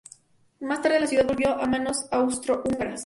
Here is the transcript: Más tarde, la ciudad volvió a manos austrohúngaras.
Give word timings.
Más 0.61 0.81
tarde, 0.81 0.99
la 0.99 1.05
ciudad 1.05 1.27
volvió 1.27 1.61
a 1.61 1.67
manos 1.67 2.05
austrohúngaras. 2.09 2.99